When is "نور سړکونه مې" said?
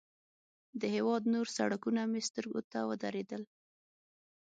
1.33-2.21